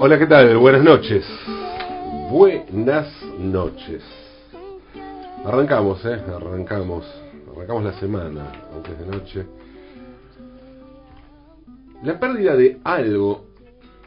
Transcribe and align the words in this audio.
Hola, 0.00 0.18
¿qué 0.18 0.26
tal? 0.26 0.56
Buenas 0.58 0.82
noches. 0.82 1.24
Buenas 2.28 3.06
noches. 3.38 4.02
Arrancamos, 5.44 6.04
¿eh? 6.06 6.20
Arrancamos. 6.34 7.06
Arrancamos 7.52 7.84
la 7.84 7.92
semana, 8.00 8.52
aunque 8.72 8.92
es 8.92 8.98
de 8.98 9.06
noche. 9.06 9.46
La 12.02 12.18
pérdida 12.18 12.56
de 12.56 12.80
algo 12.82 13.44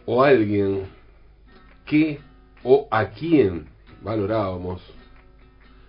o 0.05 0.21
alguien 0.21 0.87
que 1.85 2.19
o 2.63 2.89
a 2.91 3.09
quien 3.11 3.67
valorábamos 4.01 4.81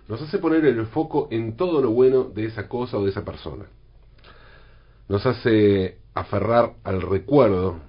nos 0.07 0.21
hace 0.21 0.37
poner 0.37 0.63
el 0.65 0.85
foco 0.85 1.27
en 1.31 1.57
todo 1.57 1.81
lo 1.81 1.91
bueno 1.91 2.23
de 2.23 2.45
esa 2.45 2.69
cosa 2.69 2.97
o 2.97 3.03
de 3.03 3.09
esa 3.09 3.25
persona. 3.25 3.65
Nos 5.09 5.25
hace 5.25 6.04
aferrar 6.15 6.73
al 6.83 7.01
recuerdo 7.01 7.81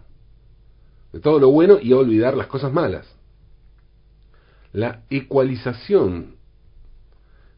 de 1.13 1.21
todo 1.21 1.39
lo 1.39 1.51
bueno 1.51 1.79
y 1.81 1.93
olvidar 1.93 2.37
las 2.37 2.49
cosas 2.49 2.73
malas. 2.73 3.07
La 4.73 5.05
ecualización 5.09 6.37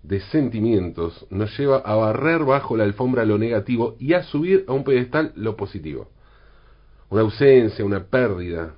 de 0.03 0.21
sentimientos 0.21 1.27
nos 1.31 1.59
lleva 1.59 1.79
a 1.79 1.97
barrer 1.97 2.45
bajo 2.45 2.77
la 2.77 2.85
alfombra 2.85 3.25
lo 3.25 3.39
negativo 3.39 3.97
y 3.99 4.13
a 4.13 4.23
subir 4.23 4.65
a 4.69 4.73
un 4.73 4.85
pedestal 4.85 5.33
lo 5.35 5.57
positivo. 5.57 6.09
Una 7.11 7.23
ausencia, 7.23 7.85
una 7.85 8.05
pérdida, 8.05 8.75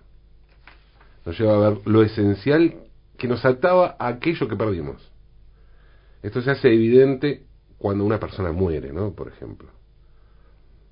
nos 1.27 1.38
lleva 1.38 1.56
a 1.56 1.70
ver 1.70 1.86
lo 1.86 2.02
esencial 2.02 2.75
que 3.19 3.28
nos 3.28 3.44
ataba 3.44 3.97
a 3.98 4.08
aquello 4.08 4.48
que 4.48 4.56
perdimos. 4.56 5.10
Esto 6.22 6.41
se 6.41 6.52
hace 6.52 6.72
evidente 6.72 7.44
cuando 7.77 8.04
una 8.04 8.19
persona 8.19 8.52
muere, 8.52 8.92
¿no? 8.92 9.12
Por 9.12 9.28
ejemplo. 9.28 9.69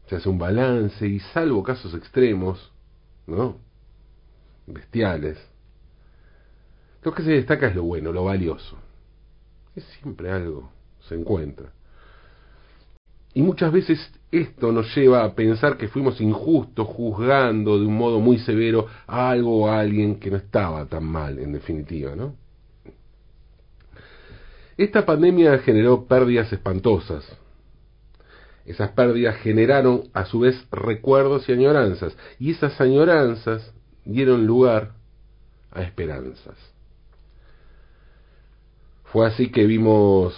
Se 0.09 0.17
hace 0.17 0.29
un 0.29 0.39
balance 0.39 1.07
y 1.07 1.21
salvo 1.21 1.63
casos 1.63 1.95
extremos, 1.95 2.73
¿no? 3.27 3.59
Bestiales. 4.67 5.39
Lo 7.03 7.13
que 7.13 7.23
se 7.23 7.33
destaca 7.33 7.69
es 7.69 7.77
lo 7.77 7.85
bueno, 7.85 8.13
lo 8.13 8.25
valioso. 8.25 8.77
Es 9.77 9.85
siempre 10.01 10.31
algo, 10.31 10.71
se 11.09 11.15
encuentra. 11.15 11.73
Y 13.35 13.43
muchas 13.43 13.71
veces 13.71 13.99
esto 14.33 14.73
nos 14.73 14.95
lleva 14.97 15.25
a 15.25 15.35
pensar 15.35 15.77
que 15.77 15.89
fuimos 15.89 16.21
injustos 16.21 16.87
juzgando 16.89 17.79
de 17.79 17.87
un 17.87 17.97
modo 17.97 18.19
muy 18.21 18.39
severo 18.39 18.87
a 19.07 19.31
algo 19.31 19.65
o 19.65 19.69
a 19.69 19.79
alguien 19.79 20.19
que 20.19 20.31
no 20.31 20.39
estaba 20.39 20.87
tan 20.87 21.05
mal, 21.05 21.39
en 21.39 21.53
definitiva, 21.53 22.17
¿no? 22.17 22.35
Esta 24.77 25.05
pandemia 25.05 25.59
generó 25.59 26.07
pérdidas 26.07 26.53
espantosas. 26.53 27.25
Esas 28.69 28.91
pérdidas 28.91 29.37
generaron 29.37 30.11
a 30.13 30.27
su 30.27 30.41
vez 30.41 30.55
recuerdos 30.71 31.49
y 31.49 31.53
añoranzas, 31.53 32.15
y 32.39 32.51
esas 32.51 32.79
añoranzas 32.83 33.73
dieron 34.05 34.47
lugar 34.47 34.93
a 35.71 35.83
esperanzas. 35.83 36.55
Fue 39.05 39.27
así 39.27 39.49
que 39.51 39.65
vimos 39.65 40.35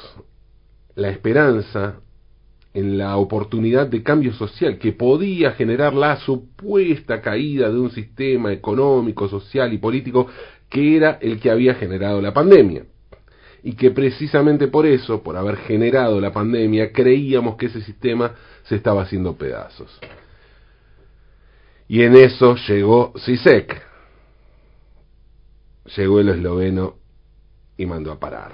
la 0.95 1.11
esperanza 1.11 1.97
en 2.73 2.99
la 2.99 3.17
oportunidad 3.17 3.89
de 3.89 4.05
cambio 4.05 4.33
social 4.35 4.79
que 4.79 4.93
podía 4.93 5.51
generar 5.51 5.93
la 5.93 6.15
supuesta 6.21 7.21
caída 7.21 7.69
de 7.69 7.81
un 7.81 7.91
sistema 7.91 8.53
económico, 8.53 9.29
social 9.29 9.73
y 9.73 9.79
político 9.79 10.29
que 10.69 10.97
era 10.97 11.19
el 11.21 11.41
que 11.41 11.51
había 11.51 11.75
generado 11.75 12.23
la 12.23 12.33
pandemia 12.33 12.85
y 13.63 13.75
que 13.75 13.91
precisamente 13.91 14.69
por 14.69 14.87
eso, 14.87 15.23
por 15.23 15.37
haber 15.37 15.57
generado 15.59 16.21
la 16.21 16.33
pandemia, 16.33 16.93
creíamos 16.93 17.57
que 17.57 17.67
ese 17.67 17.83
sistema 17.83 18.35
se 18.65 18.77
estaba 18.77 19.03
haciendo 19.03 19.37
pedazos. 19.37 19.99
Y 21.89 22.03
en 22.03 22.15
eso 22.17 22.55
llegó 22.69 23.13
Sisek. 23.17 23.83
Llegó 25.97 26.21
el 26.21 26.29
esloveno 26.29 26.99
y 27.77 27.85
mandó 27.85 28.13
a 28.13 28.21
parar. 28.21 28.53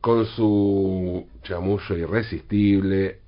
Con 0.00 0.26
su 0.26 1.28
chamullo 1.42 1.96
irresistible, 1.96 3.20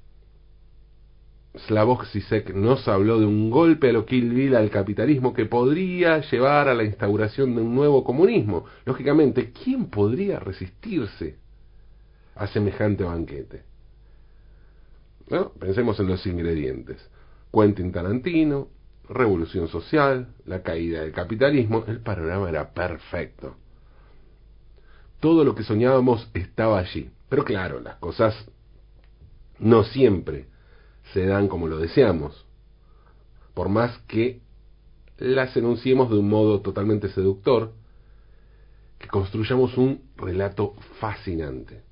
Slavoj 1.55 2.07
Zizek 2.07 2.55
nos 2.55 2.89
habló 2.89 3.21
de 3.21 3.27
un 3.27 3.51
golpe 3.51 3.91
a 3.91 3.93
lo 3.93 4.07
Kill 4.07 4.33
Bill 4.33 4.57
al 4.57 4.71
capitalismo 4.71 5.35
que 5.35 5.45
podría 5.45 6.21
llevar 6.31 6.69
a 6.69 6.75
la 6.75 6.85
instauración 6.85 7.55
de 7.55 7.61
un 7.61 7.75
nuevo 7.75 8.03
comunismo. 8.05 8.65
Lógicamente, 8.87 9.53
¿quién 9.53 9.91
podría 9.91 10.41
resistirse 10.41 11.37
a 12.35 12.47
semejante 12.47 13.05
banquete? 13.05 13.65
Pensemos 15.59 16.01
en 16.01 16.07
los 16.09 16.27
ingredientes. 16.27 17.11
Quentin 17.53 17.93
Tarantino, 17.93 18.69
revolución 19.09 19.69
social, 19.69 20.29
la 20.47 20.63
caída 20.63 21.03
del 21.03 21.13
capitalismo, 21.13 21.85
el 21.87 22.01
panorama 22.01 22.49
era 22.49 22.73
perfecto. 22.73 23.57
Todo 25.21 25.45
lo 25.45 25.55
que 25.55 25.65
soñábamos 25.65 26.31
estaba 26.33 26.79
allí. 26.79 27.11
Pero 27.29 27.45
claro, 27.45 27.79
las 27.79 27.97
cosas 27.97 28.35
no 29.59 29.85
siempre 29.85 30.52
se 31.13 31.27
dan 31.27 31.49
como 31.49 31.69
lo 31.69 31.79
deseamos, 31.79 32.47
por 33.55 33.69
más 33.69 33.99
que 34.09 34.41
las 35.19 35.57
enunciemos 35.57 36.11
de 36.11 36.19
un 36.19 36.29
modo 36.29 36.61
totalmente 36.61 37.09
seductor, 37.09 37.73
que 38.99 39.09
construyamos 39.09 39.77
un 39.77 40.03
relato 40.17 40.75
fascinante. 41.01 41.83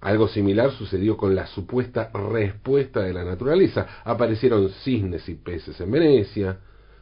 Algo 0.00 0.28
similar 0.28 0.70
sucedió 0.72 1.16
con 1.16 1.34
la 1.34 1.46
supuesta 1.46 2.10
respuesta 2.12 3.00
de 3.00 3.12
la 3.12 3.24
naturaleza. 3.24 3.86
Aparecieron 4.04 4.68
cisnes 4.84 5.28
y 5.28 5.34
peces 5.34 5.80
en 5.80 5.90
Venecia, 5.90 6.60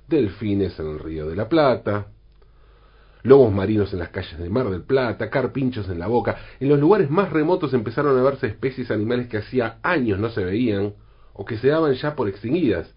delfines 0.08 0.78
en 0.78 0.86
el 0.88 0.98
río 0.98 1.26
de 1.28 1.36
la 1.36 1.48
Plata, 1.48 2.06
lobos 3.26 3.52
marinos 3.52 3.92
en 3.92 3.98
las 3.98 4.10
calles 4.10 4.38
de 4.38 4.48
Mar 4.48 4.70
del 4.70 4.82
Plata, 4.82 5.28
carpinchos 5.30 5.88
en 5.88 5.98
la 5.98 6.06
boca. 6.06 6.36
En 6.60 6.68
los 6.68 6.78
lugares 6.78 7.10
más 7.10 7.30
remotos 7.30 7.74
empezaron 7.74 8.16
a 8.16 8.22
verse 8.22 8.46
especies 8.46 8.90
animales 8.90 9.28
que 9.28 9.38
hacía 9.38 9.78
años 9.82 10.18
no 10.18 10.30
se 10.30 10.44
veían 10.44 10.94
o 11.32 11.44
que 11.44 11.58
se 11.58 11.68
daban 11.68 11.92
ya 11.94 12.14
por 12.14 12.28
extinguidas. 12.28 12.94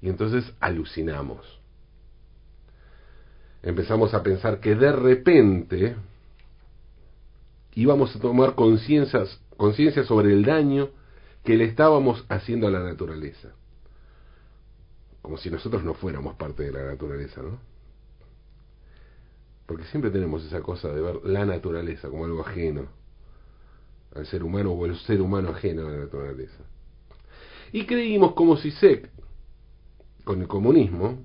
Y 0.00 0.08
entonces 0.08 0.52
alucinamos. 0.58 1.60
Empezamos 3.62 4.14
a 4.14 4.22
pensar 4.22 4.58
que 4.58 4.74
de 4.74 4.90
repente 4.90 5.96
íbamos 7.74 8.16
a 8.16 8.20
tomar 8.20 8.54
conciencia 8.54 10.04
sobre 10.04 10.32
el 10.32 10.44
daño 10.44 10.88
que 11.44 11.56
le 11.56 11.64
estábamos 11.64 12.24
haciendo 12.28 12.68
a 12.68 12.70
la 12.70 12.80
naturaleza. 12.80 13.50
Como 15.20 15.36
si 15.36 15.50
nosotros 15.50 15.84
no 15.84 15.94
fuéramos 15.94 16.34
parte 16.36 16.64
de 16.64 16.72
la 16.72 16.84
naturaleza, 16.84 17.42
¿no? 17.42 17.71
Porque 19.72 19.86
siempre 19.86 20.10
tenemos 20.10 20.44
esa 20.44 20.60
cosa 20.60 20.92
de 20.92 21.00
ver 21.00 21.24
la 21.24 21.46
naturaleza 21.46 22.10
como 22.10 22.26
algo 22.26 22.42
ajeno 22.42 22.88
al 24.14 24.26
ser 24.26 24.44
humano 24.44 24.72
o 24.72 24.84
el 24.84 24.98
ser 24.98 25.22
humano 25.22 25.48
ajeno 25.48 25.88
a 25.88 25.90
la 25.90 25.96
naturaleza. 25.96 26.62
Y 27.72 27.86
creímos 27.86 28.34
como 28.34 28.58
Sisek, 28.58 29.08
con 30.24 30.42
el 30.42 30.46
comunismo, 30.46 31.22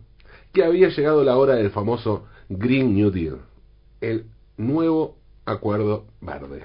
que 0.54 0.63
había 0.63 0.88
llegado 0.88 1.25
la 1.25 1.36
hora 1.36 1.56
del 1.56 1.72
famoso 1.72 2.27
Green 2.48 2.95
New 2.95 3.12
Deal, 3.12 3.39
el 4.00 4.27
nuevo 4.56 5.18
acuerdo 5.44 6.06
verde. 6.22 6.63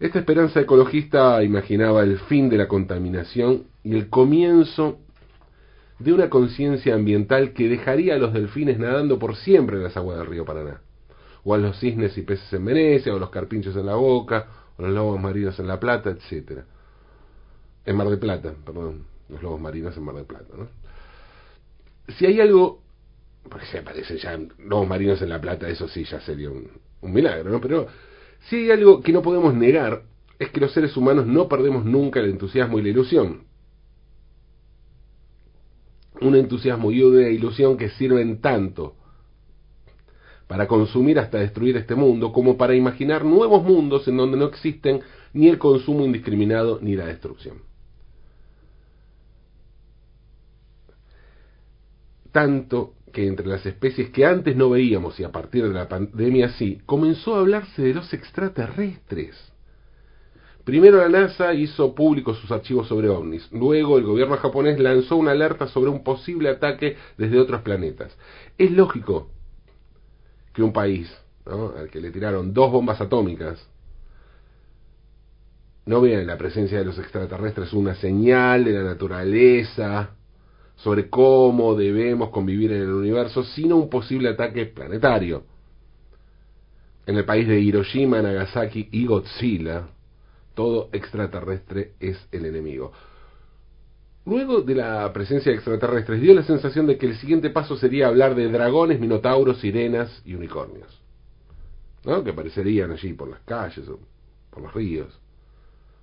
Esta 0.00 0.18
esperanza 0.18 0.62
ecologista 0.62 1.44
imaginaba 1.44 2.02
el 2.02 2.18
fin 2.18 2.48
de 2.48 2.56
la 2.56 2.66
contaminación 2.66 3.68
y 3.84 3.94
el 3.94 4.08
comienzo 4.08 4.98
de 6.02 6.12
una 6.12 6.28
conciencia 6.28 6.94
ambiental 6.94 7.52
que 7.52 7.68
dejaría 7.68 8.14
a 8.14 8.18
los 8.18 8.32
delfines 8.32 8.78
nadando 8.78 9.18
por 9.18 9.36
siempre 9.36 9.76
en 9.76 9.84
las 9.84 9.96
aguas 9.96 10.18
del 10.18 10.26
río 10.26 10.44
Paraná, 10.44 10.80
o 11.44 11.54
a 11.54 11.58
los 11.58 11.78
cisnes 11.78 12.16
y 12.18 12.22
peces 12.22 12.52
en 12.52 12.64
Venecia, 12.64 13.14
o 13.14 13.18
los 13.18 13.30
carpinchos 13.30 13.76
en 13.76 13.86
la 13.86 13.94
boca, 13.94 14.46
o 14.76 14.82
los 14.82 14.92
lobos 14.92 15.20
marinos 15.20 15.58
en 15.58 15.66
La 15.68 15.78
Plata, 15.78 16.10
etcétera. 16.10 16.64
En 17.84 17.96
Mar 17.96 18.08
de 18.08 18.16
Plata, 18.16 18.52
perdón, 18.64 19.06
los 19.28 19.42
lobos 19.42 19.60
marinos 19.60 19.96
en 19.96 20.02
Mar 20.04 20.14
de 20.14 20.24
Plata, 20.24 20.54
¿no? 20.56 20.68
Si 22.14 22.26
hay 22.26 22.40
algo, 22.40 22.82
porque 23.48 23.66
se 23.66 23.78
aparecen 23.78 24.16
ya 24.18 24.38
lobos 24.58 24.88
marinos 24.88 25.22
en 25.22 25.28
La 25.28 25.40
Plata, 25.40 25.68
eso 25.68 25.88
sí 25.88 26.04
ya 26.04 26.20
sería 26.20 26.50
un, 26.50 26.68
un 27.00 27.12
milagro, 27.12 27.50
¿no? 27.50 27.60
Pero 27.60 27.86
si 28.48 28.56
hay 28.56 28.70
algo 28.72 29.02
que 29.02 29.12
no 29.12 29.22
podemos 29.22 29.54
negar, 29.54 30.02
es 30.38 30.50
que 30.50 30.60
los 30.60 30.72
seres 30.72 30.96
humanos 30.96 31.26
no 31.26 31.48
perdemos 31.48 31.84
nunca 31.84 32.20
el 32.20 32.30
entusiasmo 32.30 32.78
y 32.78 32.82
la 32.82 32.88
ilusión 32.88 33.51
un 36.24 36.36
entusiasmo 36.36 36.90
y 36.90 37.02
una 37.02 37.28
ilusión 37.28 37.76
que 37.76 37.90
sirven 37.90 38.40
tanto 38.40 38.96
para 40.46 40.68
consumir 40.68 41.18
hasta 41.18 41.38
destruir 41.38 41.76
este 41.76 41.94
mundo, 41.94 42.32
como 42.32 42.58
para 42.58 42.74
imaginar 42.74 43.24
nuevos 43.24 43.62
mundos 43.62 44.06
en 44.06 44.18
donde 44.18 44.36
no 44.36 44.46
existen 44.46 45.00
ni 45.32 45.48
el 45.48 45.58
consumo 45.58 46.04
indiscriminado 46.04 46.78
ni 46.82 46.94
la 46.94 47.06
destrucción. 47.06 47.62
Tanto 52.32 52.94
que 53.12 53.26
entre 53.26 53.46
las 53.46 53.64
especies 53.64 54.10
que 54.10 54.24
antes 54.24 54.56
no 54.56 54.70
veíamos 54.70 55.20
y 55.20 55.24
a 55.24 55.30
partir 55.30 55.64
de 55.64 55.74
la 55.74 55.88
pandemia 55.88 56.50
sí, 56.50 56.80
comenzó 56.86 57.34
a 57.34 57.40
hablarse 57.40 57.82
de 57.82 57.94
los 57.94 58.12
extraterrestres. 58.12 59.51
Primero 60.64 60.98
la 60.98 61.08
NASA 61.08 61.52
hizo 61.54 61.94
públicos 61.94 62.38
sus 62.38 62.50
archivos 62.52 62.86
sobre 62.86 63.08
ovnis, 63.08 63.48
luego 63.50 63.98
el 63.98 64.04
gobierno 64.04 64.36
japonés 64.36 64.78
lanzó 64.78 65.16
una 65.16 65.32
alerta 65.32 65.66
sobre 65.66 65.90
un 65.90 66.04
posible 66.04 66.50
ataque 66.50 66.96
desde 67.18 67.40
otros 67.40 67.62
planetas. 67.62 68.16
Es 68.58 68.70
lógico 68.70 69.28
que 70.52 70.62
un 70.62 70.72
país 70.72 71.12
al 71.46 71.90
que 71.90 72.00
le 72.00 72.12
tiraron 72.12 72.54
dos 72.54 72.70
bombas 72.70 73.00
atómicas 73.00 73.68
no 75.84 76.00
vea 76.00 76.20
en 76.20 76.28
la 76.28 76.38
presencia 76.38 76.78
de 76.78 76.84
los 76.84 76.98
extraterrestres 76.98 77.72
una 77.72 77.96
señal 77.96 78.64
de 78.64 78.72
la 78.72 78.84
naturaleza 78.84 80.10
sobre 80.76 81.10
cómo 81.10 81.74
debemos 81.74 82.30
convivir 82.30 82.72
en 82.72 82.82
el 82.82 82.92
universo, 82.92 83.42
sino 83.42 83.76
un 83.76 83.90
posible 83.90 84.28
ataque 84.28 84.66
planetario. 84.66 85.42
En 87.04 87.16
el 87.16 87.24
país 87.24 87.48
de 87.48 87.60
Hiroshima, 87.60 88.22
Nagasaki 88.22 88.88
y 88.92 89.06
Godzilla, 89.06 89.88
todo 90.54 90.88
extraterrestre 90.92 91.92
es 92.00 92.28
el 92.32 92.46
enemigo. 92.46 92.92
Luego 94.24 94.62
de 94.62 94.76
la 94.76 95.12
presencia 95.12 95.50
de 95.50 95.56
extraterrestres, 95.56 96.20
dio 96.20 96.34
la 96.34 96.44
sensación 96.44 96.86
de 96.86 96.96
que 96.96 97.06
el 97.06 97.16
siguiente 97.16 97.50
paso 97.50 97.76
sería 97.76 98.06
hablar 98.06 98.34
de 98.34 98.48
dragones, 98.48 99.00
minotauros, 99.00 99.58
sirenas 99.58 100.22
y 100.24 100.34
unicornios. 100.34 101.02
¿no? 102.04 102.22
Que 102.22 102.30
aparecerían 102.30 102.92
allí 102.92 103.12
por 103.14 103.28
las 103.28 103.40
calles 103.40 103.88
o 103.88 103.98
por 104.50 104.62
los 104.62 104.74
ríos. 104.74 105.18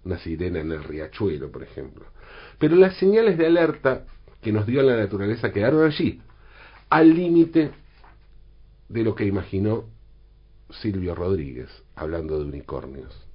Una 0.04 0.18
sirena 0.18 0.60
en 0.60 0.72
el 0.72 0.84
riachuelo, 0.84 1.50
por 1.51 1.63
ejemplo. 1.63 2.06
Pero 2.57 2.75
las 2.75 2.98
señales 2.98 3.38
de 3.38 3.46
alerta 3.46 4.06
que 4.42 4.51
nos 4.51 4.66
dio 4.66 4.81
la 4.81 4.98
naturaleza 4.98 5.51
quedaron 5.51 5.86
allí, 5.86 6.22
al 6.90 7.13
límite 7.13 7.72
de 8.90 9.04
lo 9.04 9.16
que 9.16 9.25
imaginó 9.25 9.86
Silvio 10.69 11.16
Rodríguez, 11.16 11.69
hablando 11.96 12.40
de 12.40 12.46
unicornios 12.46 13.28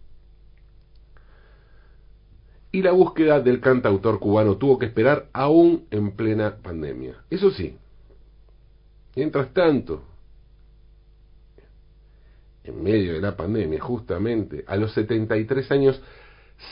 y 2.74 2.82
la 2.82 2.90
búsqueda 2.90 3.38
del 3.38 3.60
cantautor 3.60 4.18
cubano 4.18 4.56
tuvo 4.56 4.80
que 4.80 4.86
esperar 4.86 5.28
aún 5.32 5.84
en 5.92 6.10
plena 6.10 6.56
pandemia. 6.60 7.22
Eso 7.30 7.52
sí, 7.52 7.76
mientras 9.14 9.54
tanto, 9.54 10.02
en 12.64 12.82
medio 12.82 13.12
de 13.12 13.20
la 13.20 13.36
pandemia, 13.36 13.80
justamente 13.80 14.64
a 14.66 14.74
los 14.74 14.92
73 14.92 15.70
años, 15.70 16.02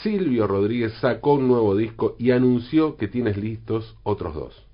Silvio 0.02 0.49
Rodríguez 0.49 0.93
sacó 0.94 1.34
un 1.34 1.46
nuevo 1.46 1.76
disco 1.76 2.16
y 2.19 2.32
anunció 2.32 2.96
que 2.96 3.06
tienes 3.06 3.37
listos 3.37 3.96
otros 4.02 4.34
dos. 4.34 4.71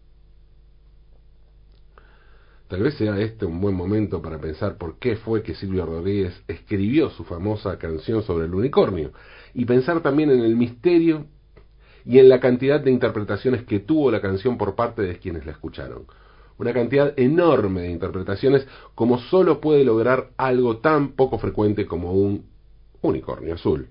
Tal 2.69 2.82
vez 2.82 2.94
sea 2.94 3.19
este 3.19 3.47
un 3.47 3.62
buen 3.62 3.75
momento 3.75 4.20
para 4.20 4.38
pensar 4.38 4.76
por 4.76 4.99
qué 4.99 5.17
fue 5.17 5.43
que 5.43 5.55
Silvio 5.55 5.87
Rodríguez 5.87 6.43
escribió 6.49 7.09
su 7.09 7.25
famosa 7.25 7.79
canción 7.79 8.23
sobre 8.23 8.44
el 8.44 8.55
unicornio 8.55 9.12
y 9.55 9.65
pensar 9.65 10.03
también 10.03 10.31
en 10.31 10.41
el 10.41 10.55
misterio 10.55 11.25
y 12.05 12.19
en 12.19 12.29
la 12.29 12.41
cantidad 12.41 12.79
de 12.79 12.91
interpretaciones 12.91 13.65
que 13.65 13.81
tuvo 13.81 14.11
la 14.11 14.20
canción 14.20 14.59
por 14.59 14.75
parte 14.75 15.00
de 15.00 15.19
quienes 15.19 15.47
la 15.47 15.53
escucharon. 15.53 16.05
Una 16.59 16.75
cantidad 16.75 17.19
enorme 17.19 17.82
de 17.82 17.91
interpretaciones 17.91 18.67
como 18.94 19.19
solo 19.19 19.61
puede 19.61 19.85
lograr 19.85 20.31
algo 20.37 20.79
tan 20.79 21.12
poco 21.12 21.38
frecuente 21.38 21.87
como 21.87 22.12
un 22.12 22.50
unicornio 23.00 23.55
azul. 23.55 23.88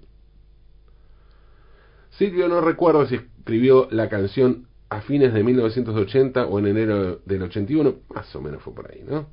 Silvio 2.11 2.47
no 2.47 2.61
recuerdo 2.61 3.07
si 3.07 3.15
escribió 3.15 3.87
la 3.89 4.07
canción 4.07 4.67
a 4.89 5.01
fines 5.01 5.33
de 5.33 5.43
1980 5.43 6.45
o 6.45 6.59
en 6.59 6.67
enero 6.67 7.19
del 7.25 7.43
81, 7.43 7.95
más 8.13 8.35
o 8.35 8.41
menos 8.41 8.61
fue 8.61 8.73
por 8.73 8.91
ahí, 8.91 9.03
¿no? 9.07 9.27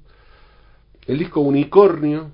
El 1.07 1.19
disco 1.19 1.41
Unicornio 1.41 2.31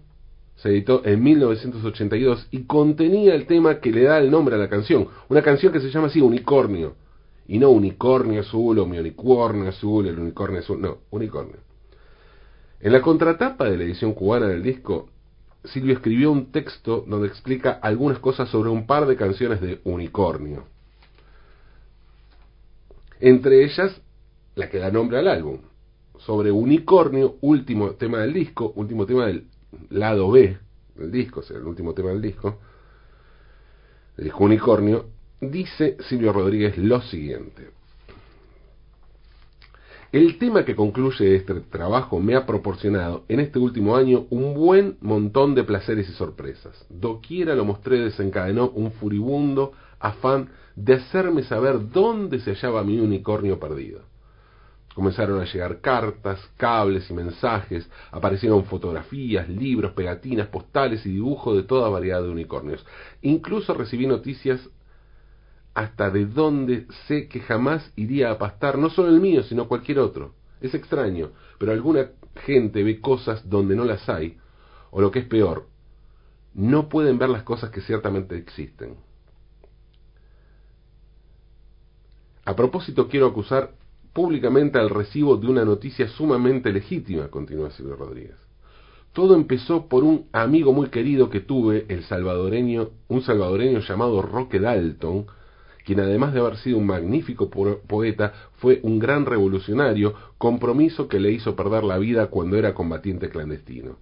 se 0.57 0.69
editó 0.69 1.03
en 1.05 1.23
1982 1.23 2.49
y 2.51 2.65
contenía 2.65 3.35
el 3.35 3.47
tema 3.47 3.81
que 3.81 3.91
le 3.91 4.05
da 4.05 4.19
el 4.19 4.31
nombre 4.31 4.55
a 4.55 4.59
la 4.59 4.69
canción, 4.69 5.09
una 5.29 5.43
canción 5.43 5.73
que 5.73 5.81
se 5.81 5.91
llama 5.91 6.07
así 6.09 6.21
Unicornio, 6.21 6.95
y 7.49 7.59
no 7.59 7.71
Unicornio 7.71 8.41
Azul 8.41 8.79
o 8.79 8.87
Mi 8.87 8.99
Unicornio 8.99 9.69
Azul, 9.69 10.07
el 10.07 10.19
Unicornio 10.19 10.61
Azul, 10.61 10.81
no, 10.81 10.99
Unicornio. 11.11 11.57
En 12.79 12.93
la 12.93 13.03
contratapa 13.03 13.69
de 13.69 13.77
la 13.77 13.85
edición 13.85 14.13
cubana 14.15 14.47
del 14.47 14.63
disco, 14.63 15.09
Silvio 15.65 15.95
escribió 15.95 16.31
un 16.31 16.53
texto 16.53 17.05
donde 17.07 17.27
explica 17.27 17.73
algunas 17.73 18.19
cosas 18.21 18.49
sobre 18.49 18.71
un 18.71 18.87
par 18.87 19.07
de 19.07 19.17
canciones 19.17 19.61
de 19.61 19.81
Unicornio. 19.85 20.65
Entre 23.21 23.65
ellas, 23.65 24.01
la 24.55 24.69
que 24.69 24.79
da 24.79 24.91
nombre 24.91 25.19
al 25.19 25.29
álbum. 25.29 25.59
Sobre 26.19 26.51
Unicornio, 26.51 27.37
último 27.43 27.93
tema 27.93 28.19
del 28.19 28.33
disco, 28.33 28.73
último 28.77 29.07
tema 29.07 29.27
del 29.27 29.47
lado 29.91 30.31
B 30.31 30.59
del 30.97 31.11
disco, 31.11 31.41
o 31.41 31.43
sea, 31.43 31.57
el 31.57 31.65
último 31.65 31.95
tema 31.95 32.11
del 32.11 32.21
disco, 32.21 32.59
el 34.17 34.25
disco 34.25 34.45
Unicornio, 34.45 35.07
dice 35.41 35.97
Silvio 36.09 36.33
Rodríguez 36.33 36.77
lo 36.77 37.01
siguiente. 37.01 37.71
El 40.13 40.39
tema 40.39 40.65
que 40.65 40.75
concluye 40.75 41.37
este 41.37 41.55
trabajo 41.61 42.19
me 42.19 42.35
ha 42.35 42.45
proporcionado 42.45 43.25
en 43.29 43.39
este 43.39 43.61
último 43.61 43.97
año 43.97 44.27
un 44.31 44.55
buen 44.55 44.97
montón 45.01 45.55
de 45.55 45.63
placeres 45.63 46.09
y 46.09 46.13
sorpresas. 46.13 46.85
Doquiera 46.89 47.55
lo 47.55 47.65
mostré 47.65 48.01
desencadenó 48.01 48.71
un 48.71 48.91
furibundo 48.91 49.73
afán 50.01 50.51
de 50.75 50.95
hacerme 50.95 51.43
saber 51.45 51.91
dónde 51.91 52.41
se 52.41 52.55
hallaba 52.55 52.83
mi 52.83 52.99
unicornio 52.99 53.61
perdido. 53.61 54.03
Comenzaron 54.95 55.41
a 55.41 55.45
llegar 55.45 55.81
cartas, 55.81 56.41
cables 56.57 57.09
y 57.11 57.15
mensajes, 57.15 57.89
aparecieron 58.11 58.65
fotografías, 58.65 59.49
libros, 59.49 59.93
pegatinas, 59.93 60.49
postales 60.49 61.07
y 61.07 61.11
dibujos 61.11 61.57
de 61.57 61.63
toda 61.63 61.89
variedad 61.89 62.23
de 62.23 62.29
unicornios. 62.29 62.85
Incluso 63.23 63.73
recibí 63.75 64.07
noticias 64.07 64.69
hasta 65.75 66.11
de 66.11 66.27
dónde 66.27 66.87
sé 67.07 67.29
que 67.29 67.41
jamás 67.41 67.93
iría 67.95 68.33
a 68.33 68.39
pastar, 68.39 68.79
no 68.79 68.91
solo 68.91 69.11
el 69.11 69.21
mío, 69.21 69.45
sino 69.45 69.69
cualquier 69.69 70.01
otro. 70.01 70.35
Es 70.61 70.75
extraño, 70.75 71.31
pero 71.59 71.73
alguna 71.73 72.11
gente 72.45 72.83
ve 72.83 73.01
cosas 73.01 73.49
donde 73.49 73.77
no 73.77 73.85
las 73.85 74.09
hay, 74.09 74.39
o 74.91 75.01
lo 75.01 75.13
que 75.13 75.21
es 75.21 75.27
peor, 75.27 75.67
no 76.53 76.89
pueden 76.89 77.17
ver 77.19 77.29
las 77.29 77.45
cosas 77.45 77.71
que 77.71 77.81
ciertamente 77.81 78.37
existen. 78.37 78.97
A 82.45 82.57
propósito, 82.57 83.09
quiero 83.09 83.27
acusar 83.27 83.73
públicamente 84.13 84.79
al 84.79 84.91
recibo 84.91 85.37
de 85.37 85.47
una 85.47 85.65
noticia 85.65 86.09
sumamente 86.09 86.73
legítima, 86.73 87.29
continúa 87.29 87.71
Silvio 87.71 87.97
Rodríguez. 87.97 88.37
Todo 89.13 89.35
empezó 89.35 89.87
por 89.87 90.05
un 90.05 90.27
amigo 90.33 90.73
muy 90.73 90.89
querido 90.89 91.31
que 91.31 91.41
tuve, 91.41 91.85
el 91.89 92.05
salvadoreño, 92.05 92.91
un 93.09 93.23
salvadoreño 93.23 93.81
llamado 93.81 94.23
Roque 94.23 94.61
Dalton, 94.61 95.27
quien 95.85 96.01
además 96.01 96.33
de 96.33 96.41
haber 96.41 96.57
sido 96.59 96.79
un 96.79 96.87
magnífico 96.87 97.51
poeta, 97.51 98.33
fue 98.59 98.81
un 98.83 98.99
gran 98.99 99.27
revolucionario, 99.27 100.15
compromiso 100.39 101.09
que 101.09 101.19
le 101.19 101.33
hizo 101.33 101.57
perder 101.57 101.85
la 101.85 101.99
vida 101.99 102.29
cuando 102.29 102.57
era 102.57 102.75
combatiente 102.75 103.31
clandestino. 103.31 103.97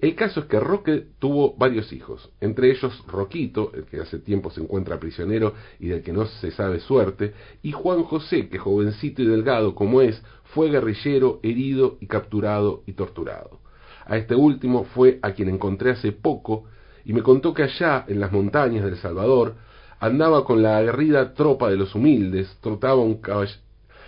El 0.00 0.16
caso 0.16 0.40
es 0.40 0.46
que 0.46 0.60
Roque 0.60 1.06
tuvo 1.18 1.54
varios 1.56 1.92
hijos, 1.92 2.30
entre 2.40 2.70
ellos 2.70 3.04
Roquito, 3.06 3.70
el 3.74 3.84
que 3.84 4.00
hace 4.00 4.18
tiempo 4.18 4.50
se 4.50 4.60
encuentra 4.60 4.98
prisionero 4.98 5.54
y 5.78 5.88
del 5.88 6.02
que 6.02 6.12
no 6.12 6.26
se 6.26 6.50
sabe 6.50 6.80
suerte, 6.80 7.32
y 7.62 7.72
Juan 7.72 8.02
José, 8.02 8.48
que 8.48 8.58
jovencito 8.58 9.22
y 9.22 9.26
delgado 9.26 9.74
como 9.74 10.02
es, 10.02 10.22
fue 10.52 10.68
guerrillero, 10.68 11.40
herido 11.42 11.96
y 12.00 12.06
capturado 12.06 12.82
y 12.86 12.92
torturado. 12.92 13.60
A 14.04 14.16
este 14.16 14.34
último 14.34 14.84
fue 14.84 15.18
a 15.22 15.32
quien 15.32 15.48
encontré 15.48 15.92
hace 15.92 16.12
poco 16.12 16.64
y 17.04 17.12
me 17.12 17.22
contó 17.22 17.54
que 17.54 17.62
allá, 17.62 18.04
en 18.08 18.20
las 18.20 18.32
montañas 18.32 18.84
del 18.84 18.96
Salvador, 18.96 19.54
andaba 20.00 20.44
con 20.44 20.62
la 20.62 20.78
aguerrida 20.78 21.34
tropa 21.34 21.70
de 21.70 21.76
los 21.76 21.94
humildes, 21.94 22.58
trotaba 22.60 23.00
un 23.00 23.20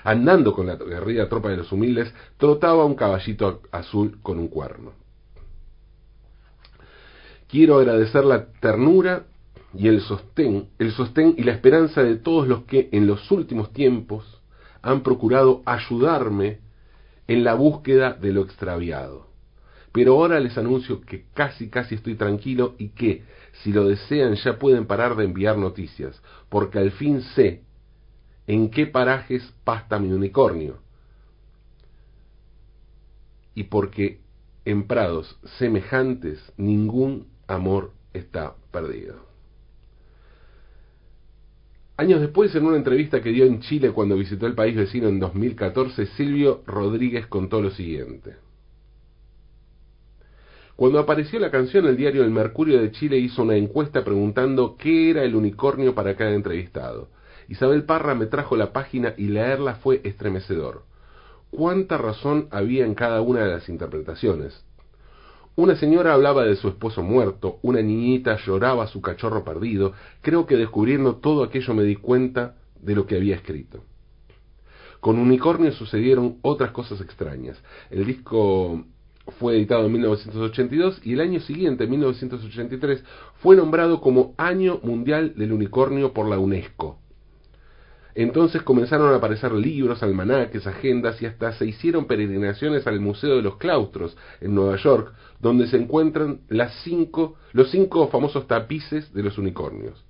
andando 0.05 0.53
con 0.53 0.67
la 0.67 0.75
aguerrida 0.75 1.29
tropa 1.29 1.49
de 1.51 1.57
los 1.57 1.73
humildes, 1.73 2.13
trotaba 2.37 2.85
un 2.85 2.95
caballito 2.95 3.63
azul 3.71 4.19
con 4.23 4.39
un 4.39 4.49
cuerno. 4.49 5.06
Quiero 7.49 7.79
agradecer 7.79 8.25
la 8.25 8.47
ternura 8.61 9.27
y 9.73 9.89
el 9.89 10.01
sostén, 10.01 10.69
el 10.79 10.93
sostén 10.93 11.35
y 11.37 11.43
la 11.43 11.53
esperanza 11.53 12.03
de 12.03 12.17
todos 12.17 12.49
los 12.49 12.65
que 12.65 12.89
en 12.93 13.07
los 13.07 13.31
últimos 13.31 13.73
tiempos 13.73 14.41
han 14.83 15.03
procurado 15.03 15.63
ayudarme 15.65 16.61
en 17.29 17.45
la 17.45 17.55
búsqueda 17.55 18.13
de 18.15 18.33
lo 18.33 18.43
extraviado. 18.43 19.27
Pero 19.93 20.15
ahora 20.15 20.41
les 20.41 20.59
anuncio 20.59 21.01
que 21.01 21.27
casi 21.35 21.69
casi 21.69 21.95
estoy 21.95 22.17
tranquilo 22.17 22.75
y 22.79 22.91
que, 22.91 23.25
si 23.63 23.73
lo 23.73 23.87
desean, 23.87 24.35
ya 24.35 24.59
pueden 24.59 24.87
parar 24.87 25.17
de 25.17 25.25
enviar 25.25 25.57
noticias, 25.57 26.21
porque 26.49 26.79
al 26.79 26.91
fin 26.93 27.23
sé 27.23 27.63
en 28.47 28.71
qué 28.71 28.87
parajes 28.87 29.55
pasta 29.65 29.99
mi 29.99 30.13
unicornio. 30.13 30.79
Y 33.55 33.65
porque 33.65 34.21
en 34.65 34.87
prados 34.87 35.39
semejantes 35.59 36.53
ningún 36.57 37.27
amor 37.47 37.93
está 38.13 38.55
perdido. 38.71 39.27
Años 41.99 42.21
después, 42.21 42.55
en 42.55 42.67
una 42.67 42.77
entrevista 42.77 43.23
que 43.23 43.31
dio 43.31 43.47
en 43.47 43.61
Chile 43.61 43.91
cuando 43.93 44.17
visitó 44.17 44.47
el 44.47 44.55
país 44.55 44.77
vecino 44.77 45.09
en 45.09 45.19
2014, 45.19 46.07
Silvio 46.09 46.63
Rodríguez 46.67 47.27
contó 47.27 47.63
lo 47.63 47.71
siguiente. 47.71 48.37
Cuando 50.77 50.99
apareció 50.99 51.39
la 51.39 51.51
canción, 51.51 51.87
el 51.87 51.97
diario 51.97 52.23
El 52.23 52.31
Mercurio 52.31 52.83
de 52.83 52.91
Chile 52.91 53.17
hizo 53.17 53.43
una 53.43 53.57
encuesta 53.57 54.05
preguntando 54.05 54.77
qué 54.77 55.09
era 55.11 55.23
el 55.23 55.35
unicornio 55.35 55.95
para 55.95 56.17
cada 56.17 56.35
entrevistado. 56.35 57.09
Isabel 57.49 57.85
Parra 57.85 58.15
me 58.15 58.27
trajo 58.27 58.57
la 58.57 58.75
página 58.75 59.15
y 59.17 59.29
leerla 59.29 59.77
fue 59.77 60.03
estremecedor. 60.05 60.83
Cuánta 61.51 61.97
razón 61.97 62.49
había 62.51 62.85
en 62.85 62.95
cada 62.95 63.23
una 63.23 63.41
de 63.45 63.53
las 63.53 63.71
interpretaciones. 63.71 64.66
Una 65.57 65.75
señora 65.75 66.13
hablaba 66.13 66.45
de 66.45 66.55
su 66.55 66.69
esposo 66.69 67.03
muerto, 67.03 67.59
una 67.63 67.81
niñita 67.81 68.37
lloraba 68.45 68.85
a 68.85 68.89
su 68.89 69.01
cachorro 69.01 69.43
perdido. 69.43 69.95
Creo 70.21 70.45
que 70.45 70.55
descubriendo 70.55 71.17
todo 71.17 71.43
aquello 71.43 71.73
me 71.73 71.83
di 71.83 71.97
cuenta 71.97 72.57
de 72.79 72.95
lo 72.95 73.07
que 73.07 73.17
había 73.17 73.37
escrito. 73.37 73.83
Con 75.01 75.19
Unicornio 75.19 75.73
sucedieron 75.73 76.37
otras 76.43 76.73
cosas 76.73 77.01
extrañas. 77.01 77.59
El 77.91 78.05
disco 78.05 78.85
fue 79.39 79.57
editado 79.57 79.87
en 79.87 79.93
1982 79.93 81.01
y 81.05 81.15
el 81.15 81.21
año 81.21 81.41
siguiente, 81.41 81.87
1983, 81.87 83.03
fue 83.37 83.57
nombrado 83.57 84.03
como 84.03 84.35
Año 84.37 84.79
Mundial 84.83 85.35
del 85.37 85.53
Unicornio 85.53 86.13
por 86.13 86.29
la 86.29 86.39
UNESCO. 86.39 86.99
Entonces 88.19 88.63
comenzaron 88.63 89.13
a 89.13 89.17
aparecer 89.17 89.53
libros, 89.53 90.03
almanaques, 90.03 90.67
agendas 90.67 91.21
y 91.21 91.27
hasta 91.27 91.53
se 91.53 91.67
hicieron 91.67 92.07
peregrinaciones 92.07 92.87
al 92.87 92.99
Museo 92.99 93.37
de 93.37 93.43
los 93.43 93.59
Claustros 93.59 94.17
en 94.41 94.55
Nueva 94.55 94.77
York, 94.77 95.13
donde 95.39 95.67
se 95.67 95.77
encuentran 95.77 96.41
las 96.49 96.73
cinco, 96.83 97.37
los 97.53 97.71
cinco 97.71 98.09
famosos 98.09 98.47
tapices 98.47 99.13
de 99.13 99.23
los 99.23 99.37
unicornios. 99.37 100.03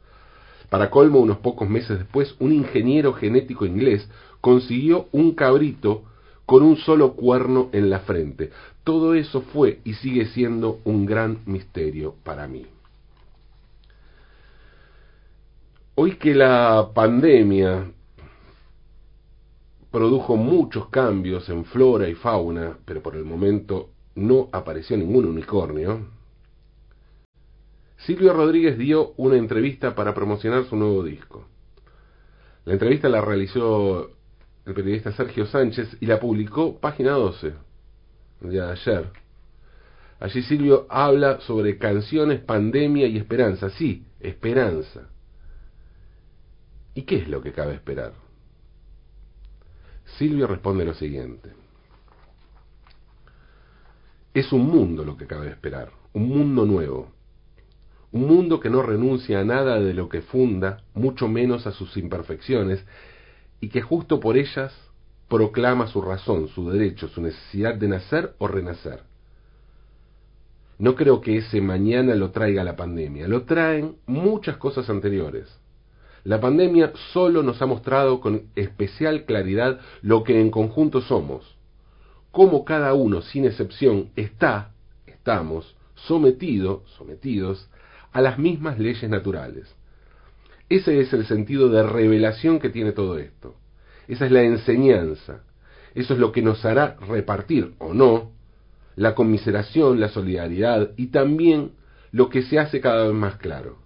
Para 0.70 0.88
colmo, 0.88 1.18
unos 1.18 1.38
pocos 1.38 1.68
meses 1.68 1.98
después, 1.98 2.36
un 2.38 2.52
ingeniero 2.52 3.12
genético 3.12 3.66
inglés 3.66 4.08
consiguió 4.40 5.08
un 5.10 5.34
cabrito 5.34 6.04
con 6.46 6.62
un 6.62 6.76
solo 6.76 7.14
cuerno 7.14 7.70
en 7.72 7.90
la 7.90 7.98
frente. 8.00 8.52
Todo 8.84 9.14
eso 9.14 9.40
fue 9.40 9.80
y 9.82 9.94
sigue 9.94 10.26
siendo 10.26 10.78
un 10.84 11.06
gran 11.06 11.38
misterio 11.44 12.14
para 12.22 12.46
mí. 12.46 12.66
Hoy 15.96 16.16
que 16.16 16.36
la 16.36 16.90
pandemia 16.94 17.86
produjo 19.90 20.36
muchos 20.36 20.88
cambios 20.88 21.48
en 21.48 21.64
flora 21.64 22.08
y 22.08 22.14
fauna, 22.14 22.78
pero 22.84 23.02
por 23.02 23.16
el 23.16 23.24
momento 23.24 23.90
no 24.14 24.48
apareció 24.52 24.96
ningún 24.96 25.26
unicornio, 25.26 26.16
Silvio 27.98 28.32
Rodríguez 28.34 28.78
dio 28.78 29.14
una 29.16 29.36
entrevista 29.36 29.94
para 29.94 30.14
promocionar 30.14 30.64
su 30.66 30.76
nuevo 30.76 31.02
disco. 31.02 31.46
La 32.64 32.74
entrevista 32.74 33.08
la 33.08 33.20
realizó 33.20 34.10
el 34.64 34.74
periodista 34.74 35.12
Sergio 35.12 35.46
Sánchez 35.46 35.96
y 36.00 36.06
la 36.06 36.20
publicó 36.20 36.78
Página 36.78 37.12
12, 37.12 37.54
el 38.42 38.50
día 38.50 38.66
de 38.66 38.72
ayer. 38.72 39.10
Allí 40.20 40.42
Silvio 40.42 40.86
habla 40.88 41.40
sobre 41.40 41.78
canciones, 41.78 42.40
pandemia 42.40 43.06
y 43.06 43.16
esperanza. 43.16 43.70
Sí, 43.70 44.06
esperanza. 44.20 45.08
¿Y 46.94 47.02
qué 47.02 47.16
es 47.16 47.28
lo 47.28 47.42
que 47.42 47.52
cabe 47.52 47.74
esperar? 47.74 48.25
Silvio 50.18 50.46
responde 50.46 50.84
lo 50.84 50.94
siguiente. 50.94 51.52
Es 54.32 54.52
un 54.52 54.66
mundo 54.66 55.04
lo 55.04 55.16
que 55.16 55.26
cabe 55.26 55.48
esperar, 55.48 55.90
un 56.12 56.28
mundo 56.28 56.64
nuevo, 56.64 57.10
un 58.12 58.26
mundo 58.26 58.60
que 58.60 58.70
no 58.70 58.82
renuncia 58.82 59.40
a 59.40 59.44
nada 59.44 59.80
de 59.80 59.92
lo 59.92 60.08
que 60.08 60.22
funda, 60.22 60.82
mucho 60.94 61.28
menos 61.28 61.66
a 61.66 61.72
sus 61.72 61.96
imperfecciones, 61.96 62.84
y 63.60 63.68
que 63.68 63.82
justo 63.82 64.20
por 64.20 64.36
ellas 64.36 64.72
proclama 65.28 65.86
su 65.88 66.00
razón, 66.00 66.48
su 66.48 66.70
derecho, 66.70 67.08
su 67.08 67.20
necesidad 67.20 67.74
de 67.74 67.88
nacer 67.88 68.34
o 68.38 68.46
renacer. 68.46 69.02
No 70.78 70.94
creo 70.94 71.20
que 71.20 71.38
ese 71.38 71.60
mañana 71.60 72.14
lo 72.14 72.30
traiga 72.30 72.62
la 72.62 72.76
pandemia, 72.76 73.26
lo 73.26 73.44
traen 73.44 73.96
muchas 74.06 74.58
cosas 74.58 74.88
anteriores. 74.90 75.48
La 76.26 76.40
pandemia 76.40 76.90
solo 77.12 77.44
nos 77.44 77.62
ha 77.62 77.66
mostrado 77.66 78.18
con 78.18 78.48
especial 78.56 79.26
claridad 79.26 79.78
lo 80.02 80.24
que 80.24 80.40
en 80.40 80.50
conjunto 80.50 81.00
somos, 81.00 81.56
cómo 82.32 82.64
cada 82.64 82.94
uno, 82.94 83.22
sin 83.22 83.44
excepción, 83.44 84.10
está, 84.16 84.72
estamos, 85.06 85.76
sometido, 85.94 86.82
sometidos 86.98 87.70
a 88.10 88.20
las 88.22 88.40
mismas 88.40 88.76
leyes 88.80 89.08
naturales. 89.08 89.72
Ese 90.68 90.98
es 90.98 91.12
el 91.12 91.26
sentido 91.26 91.68
de 91.68 91.84
revelación 91.84 92.58
que 92.58 92.70
tiene 92.70 92.90
todo 92.90 93.18
esto. 93.18 93.54
Esa 94.08 94.26
es 94.26 94.32
la 94.32 94.42
enseñanza. 94.42 95.44
Eso 95.94 96.14
es 96.14 96.18
lo 96.18 96.32
que 96.32 96.42
nos 96.42 96.64
hará 96.64 96.96
repartir 97.06 97.74
o 97.78 97.94
no 97.94 98.32
la 98.96 99.14
conmiseración, 99.14 100.00
la 100.00 100.08
solidaridad 100.08 100.90
y 100.96 101.06
también 101.06 101.70
lo 102.10 102.30
que 102.30 102.42
se 102.42 102.58
hace 102.58 102.80
cada 102.80 103.04
vez 103.04 103.14
más 103.14 103.36
claro, 103.36 103.78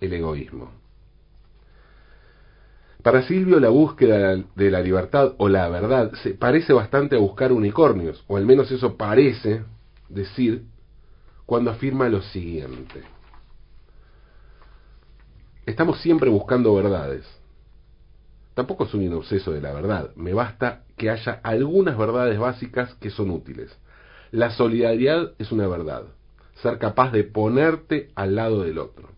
el 0.00 0.10
egoísmo. 0.14 0.83
Para 3.04 3.20
Silvio 3.20 3.60
la 3.60 3.68
búsqueda 3.68 4.34
de 4.54 4.70
la 4.70 4.80
libertad 4.80 5.34
o 5.36 5.50
la 5.50 5.68
verdad 5.68 6.14
se 6.22 6.30
parece 6.30 6.72
bastante 6.72 7.16
a 7.16 7.18
buscar 7.18 7.52
unicornios, 7.52 8.24
o 8.28 8.38
al 8.38 8.46
menos 8.46 8.70
eso 8.70 8.96
parece 8.96 9.62
decir 10.08 10.64
cuando 11.44 11.70
afirma 11.70 12.08
lo 12.08 12.22
siguiente. 12.22 13.02
Estamos 15.66 16.00
siempre 16.00 16.30
buscando 16.30 16.74
verdades. 16.74 17.26
Tampoco 18.54 18.86
soy 18.86 19.06
un 19.06 19.12
obseso 19.16 19.52
de 19.52 19.60
la 19.60 19.74
verdad, 19.74 20.08
me 20.16 20.32
basta 20.32 20.84
que 20.96 21.10
haya 21.10 21.40
algunas 21.42 21.98
verdades 21.98 22.38
básicas 22.38 22.94
que 22.94 23.10
son 23.10 23.28
útiles. 23.28 23.78
La 24.30 24.48
solidaridad 24.48 25.32
es 25.38 25.52
una 25.52 25.68
verdad, 25.68 26.04
ser 26.62 26.78
capaz 26.78 27.12
de 27.12 27.24
ponerte 27.24 28.12
al 28.14 28.34
lado 28.34 28.62
del 28.62 28.78
otro. 28.78 29.10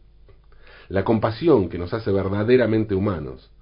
La 0.88 1.04
compasión 1.04 1.68
que 1.68 1.78
nos 1.78 1.94
hace 1.94 2.10
verdaderamente 2.10 2.96
humanos. 2.96 3.52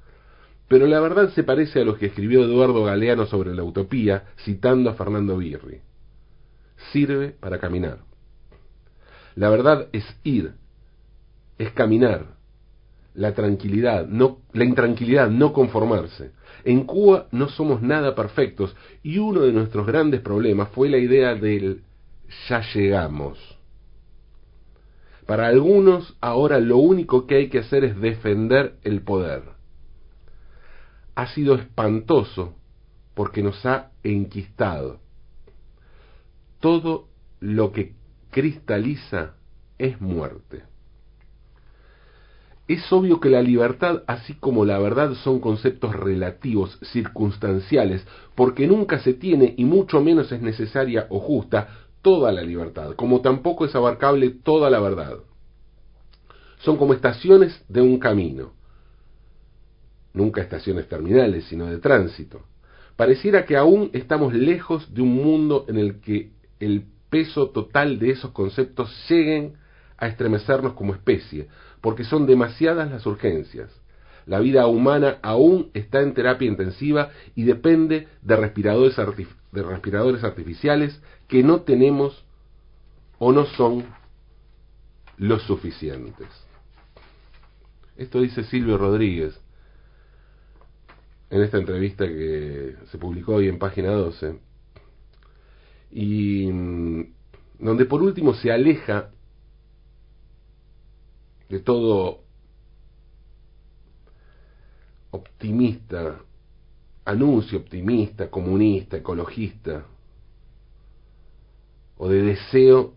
Pero 0.68 0.86
la 0.86 1.00
verdad 1.00 1.30
se 1.30 1.44
parece 1.44 1.80
a 1.80 1.84
lo 1.84 1.96
que 1.96 2.06
escribió 2.06 2.42
Eduardo 2.42 2.84
Galeano 2.84 3.26
sobre 3.26 3.54
la 3.54 3.64
utopía, 3.64 4.24
citando 4.44 4.90
a 4.90 4.94
Fernando 4.94 5.36
Birri. 5.36 5.80
Sirve 6.92 7.30
para 7.30 7.58
caminar. 7.58 7.98
La 9.34 9.50
verdad 9.50 9.88
es 9.92 10.04
ir, 10.22 10.54
es 11.58 11.70
caminar, 11.72 12.34
la 13.14 13.32
tranquilidad, 13.34 14.06
no, 14.06 14.38
la 14.52 14.64
intranquilidad, 14.64 15.30
no 15.30 15.52
conformarse. 15.52 16.32
En 16.64 16.84
Cuba 16.84 17.28
no 17.30 17.48
somos 17.48 17.82
nada 17.82 18.14
perfectos 18.14 18.74
y 19.02 19.18
uno 19.18 19.42
de 19.42 19.52
nuestros 19.52 19.86
grandes 19.86 20.20
problemas 20.20 20.68
fue 20.70 20.88
la 20.88 20.98
idea 20.98 21.34
del 21.34 21.82
ya 22.48 22.62
llegamos. 22.74 23.38
Para 25.26 25.46
algunos 25.46 26.16
ahora 26.20 26.60
lo 26.60 26.78
único 26.78 27.26
que 27.26 27.36
hay 27.36 27.48
que 27.48 27.60
hacer 27.60 27.84
es 27.84 27.98
defender 28.00 28.76
el 28.82 29.02
poder. 29.02 29.53
Ha 31.14 31.26
sido 31.28 31.54
espantoso 31.54 32.54
porque 33.14 33.42
nos 33.42 33.64
ha 33.64 33.90
enquistado. 34.02 35.00
Todo 36.60 37.08
lo 37.40 37.72
que 37.72 37.94
cristaliza 38.30 39.34
es 39.78 40.00
muerte. 40.00 40.64
Es 42.66 42.90
obvio 42.90 43.20
que 43.20 43.28
la 43.28 43.42
libertad, 43.42 44.02
así 44.06 44.34
como 44.34 44.64
la 44.64 44.78
verdad, 44.78 45.12
son 45.22 45.38
conceptos 45.38 45.94
relativos, 45.94 46.78
circunstanciales, 46.92 48.06
porque 48.34 48.66
nunca 48.66 49.00
se 49.00 49.12
tiene, 49.12 49.54
y 49.58 49.66
mucho 49.66 50.00
menos 50.00 50.32
es 50.32 50.40
necesaria 50.40 51.06
o 51.10 51.20
justa, 51.20 51.68
toda 52.00 52.32
la 52.32 52.42
libertad, 52.42 52.94
como 52.94 53.20
tampoco 53.20 53.66
es 53.66 53.74
abarcable 53.74 54.30
toda 54.30 54.70
la 54.70 54.80
verdad. 54.80 55.18
Son 56.60 56.78
como 56.78 56.94
estaciones 56.94 57.62
de 57.68 57.82
un 57.82 57.98
camino, 57.98 58.52
nunca 60.14 60.40
estaciones 60.40 60.88
terminales, 60.88 61.44
sino 61.44 61.66
de 61.66 61.78
tránsito. 61.78 62.46
Pareciera 62.96 63.44
que 63.44 63.56
aún 63.56 63.90
estamos 63.92 64.32
lejos 64.32 64.94
de 64.94 65.02
un 65.02 65.14
mundo 65.16 65.66
en 65.68 65.76
el 65.76 66.00
que 66.00 66.30
el 66.60 66.86
peso 67.10 67.50
total 67.50 67.98
de 67.98 68.10
esos 68.10 68.30
conceptos 68.30 68.90
lleguen 69.08 69.54
a 69.98 70.06
estremecernos 70.06 70.74
como 70.74 70.94
especie, 70.94 71.48
porque 71.80 72.04
son 72.04 72.26
demasiadas 72.26 72.90
las 72.90 73.04
urgencias. 73.04 73.70
La 74.26 74.38
vida 74.38 74.66
humana 74.66 75.18
aún 75.22 75.70
está 75.74 76.00
en 76.00 76.14
terapia 76.14 76.48
intensiva 76.48 77.10
y 77.34 77.44
depende 77.44 78.08
de 78.22 78.36
respiradores, 78.36 78.96
de 79.52 79.62
respiradores 79.62 80.24
artificiales 80.24 81.00
que 81.28 81.42
no 81.42 81.60
tenemos 81.62 82.24
o 83.18 83.32
no 83.32 83.44
son 83.44 83.84
los 85.18 85.42
suficientes. 85.42 86.28
Esto 87.96 88.20
dice 88.20 88.44
Silvio 88.44 88.78
Rodríguez 88.78 89.38
en 91.30 91.42
esta 91.42 91.58
entrevista 91.58 92.06
que 92.06 92.76
se 92.90 92.98
publicó 92.98 93.34
hoy 93.34 93.48
en 93.48 93.58
página 93.58 93.90
12 93.90 94.38
y 95.90 96.46
mm, 96.50 97.12
donde 97.60 97.84
por 97.86 98.02
último 98.02 98.34
se 98.34 98.52
aleja 98.52 99.10
de 101.48 101.60
todo 101.60 102.24
optimista, 105.12 106.20
anuncio 107.04 107.58
optimista, 107.58 108.30
comunista, 108.30 108.96
ecologista, 108.96 109.86
o 111.96 112.08
de 112.08 112.22
deseo 112.22 112.94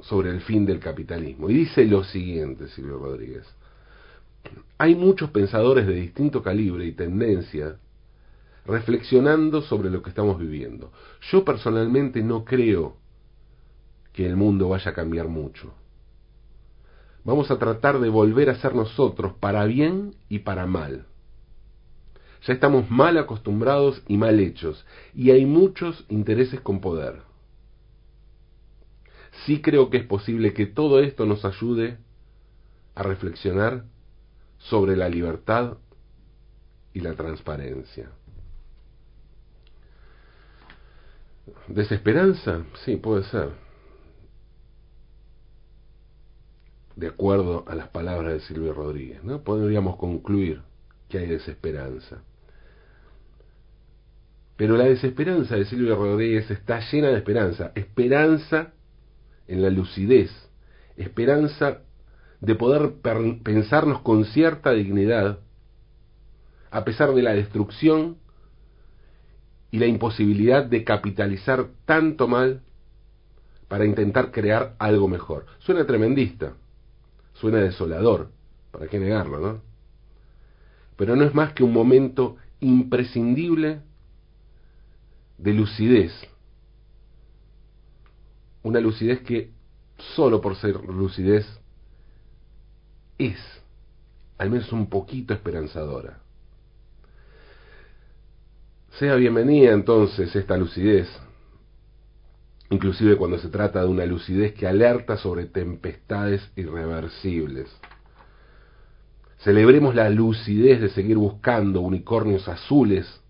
sobre 0.00 0.30
el 0.30 0.40
fin 0.40 0.64
del 0.64 0.80
capitalismo. 0.80 1.50
Y 1.50 1.54
dice 1.54 1.84
lo 1.84 2.04
siguiente, 2.04 2.68
Silvio 2.68 2.98
Rodríguez. 2.98 3.46
Hay 4.78 4.94
muchos 4.94 5.30
pensadores 5.30 5.86
de 5.86 5.94
distinto 5.94 6.42
calibre 6.42 6.86
y 6.86 6.92
tendencia 6.92 7.78
reflexionando 8.64 9.62
sobre 9.62 9.90
lo 9.90 10.02
que 10.02 10.10
estamos 10.10 10.38
viviendo. 10.38 10.92
Yo 11.32 11.44
personalmente 11.44 12.22
no 12.22 12.44
creo 12.44 12.96
que 14.12 14.26
el 14.26 14.36
mundo 14.36 14.68
vaya 14.68 14.90
a 14.90 14.94
cambiar 14.94 15.28
mucho. 15.28 15.72
Vamos 17.24 17.50
a 17.50 17.58
tratar 17.58 17.98
de 17.98 18.08
volver 18.08 18.50
a 18.50 18.56
ser 18.56 18.74
nosotros 18.74 19.32
para 19.40 19.64
bien 19.64 20.14
y 20.28 20.40
para 20.40 20.66
mal. 20.66 21.06
Ya 22.46 22.54
estamos 22.54 22.90
mal 22.90 23.18
acostumbrados 23.18 24.02
y 24.06 24.16
mal 24.16 24.38
hechos, 24.38 24.86
y 25.14 25.30
hay 25.30 25.44
muchos 25.44 26.04
intereses 26.08 26.60
con 26.60 26.80
poder. 26.80 27.22
Sí 29.44 29.60
creo 29.60 29.90
que 29.90 29.98
es 29.98 30.04
posible 30.04 30.52
que 30.52 30.66
todo 30.66 31.00
esto 31.00 31.26
nos 31.26 31.44
ayude 31.44 31.98
a 32.94 33.02
reflexionar 33.02 33.84
sobre 34.58 34.96
la 34.96 35.08
libertad 35.08 35.78
y 36.92 37.00
la 37.00 37.14
transparencia. 37.14 38.10
¿Desesperanza? 41.68 42.64
Sí, 42.84 42.96
puede 42.96 43.24
ser. 43.24 43.50
De 46.96 47.08
acuerdo 47.08 47.64
a 47.68 47.74
las 47.74 47.88
palabras 47.88 48.32
de 48.32 48.40
Silvio 48.40 48.74
Rodríguez, 48.74 49.22
¿no? 49.22 49.42
Podríamos 49.42 49.96
concluir 49.96 50.62
que 51.08 51.18
hay 51.18 51.26
desesperanza. 51.26 52.22
Pero 54.56 54.76
la 54.76 54.84
desesperanza 54.84 55.54
de 55.54 55.64
Silvio 55.66 55.94
Rodríguez 55.94 56.50
está 56.50 56.80
llena 56.90 57.08
de 57.08 57.18
esperanza. 57.18 57.70
Esperanza 57.76 58.72
en 59.46 59.62
la 59.62 59.70
lucidez. 59.70 60.30
Esperanza 60.96 61.82
de 62.40 62.54
poder 62.54 62.94
pensarnos 63.42 64.00
con 64.02 64.24
cierta 64.24 64.72
dignidad, 64.72 65.40
a 66.70 66.84
pesar 66.84 67.12
de 67.14 67.22
la 67.22 67.32
destrucción 67.32 68.18
y 69.70 69.78
la 69.78 69.86
imposibilidad 69.86 70.64
de 70.64 70.84
capitalizar 70.84 71.68
tanto 71.84 72.28
mal 72.28 72.62
para 73.66 73.84
intentar 73.84 74.30
crear 74.30 74.76
algo 74.78 75.08
mejor. 75.08 75.46
Suena 75.58 75.86
tremendista, 75.86 76.54
suena 77.34 77.58
desolador, 77.58 78.30
¿para 78.70 78.86
qué 78.86 78.98
negarlo, 78.98 79.40
no? 79.40 79.62
Pero 80.96 81.16
no 81.16 81.24
es 81.24 81.34
más 81.34 81.52
que 81.52 81.64
un 81.64 81.72
momento 81.72 82.36
imprescindible 82.60 83.80
de 85.36 85.52
lucidez. 85.52 86.12
Una 88.62 88.80
lucidez 88.80 89.20
que 89.20 89.52
solo 90.14 90.40
por 90.40 90.56
ser 90.56 90.76
lucidez 90.84 91.46
es 93.18 93.38
al 94.38 94.50
menos 94.50 94.72
un 94.72 94.88
poquito 94.88 95.34
esperanzadora. 95.34 96.20
Sea 98.98 99.16
bienvenida 99.16 99.72
entonces 99.72 100.34
esta 100.34 100.56
lucidez, 100.56 101.08
inclusive 102.70 103.16
cuando 103.16 103.38
se 103.38 103.48
trata 103.48 103.82
de 103.82 103.88
una 103.88 104.06
lucidez 104.06 104.54
que 104.54 104.66
alerta 104.66 105.16
sobre 105.16 105.46
tempestades 105.46 106.50
irreversibles. 106.56 107.68
Celebremos 109.38 109.94
la 109.94 110.08
lucidez 110.08 110.80
de 110.80 110.88
seguir 110.88 111.16
buscando 111.16 111.80
unicornios 111.80 112.48
azules 112.48 113.20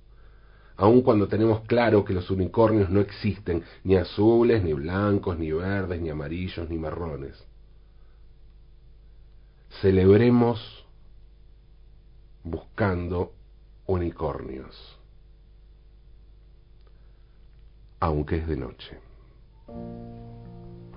aun 0.79 1.03
cuando 1.03 1.27
tenemos 1.27 1.62
claro 1.62 2.05
que 2.05 2.14
los 2.14 2.31
unicornios 2.31 2.88
no 2.88 3.01
existen, 3.01 3.64
ni 3.83 3.96
azules, 3.96 4.62
ni 4.62 4.72
blancos, 4.74 5.37
ni 5.37 5.51
verdes, 5.51 6.01
ni 6.01 6.09
amarillos, 6.09 6.70
ni 6.70 6.79
marrones. 6.79 7.47
Celebremos 9.81 10.87
buscando 12.42 13.33
unicornios, 13.87 14.98
aunque 18.00 18.38
es 18.38 18.48
de 18.48 18.57
noche. 18.57 18.98